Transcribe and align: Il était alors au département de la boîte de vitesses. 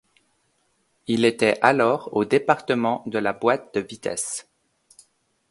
Il 1.05 1.25
était 1.25 1.59
alors 1.61 2.09
au 2.15 2.25
département 2.25 3.03
de 3.05 3.19
la 3.19 3.33
boîte 3.33 3.75
de 3.75 3.81
vitesses. 3.81 4.49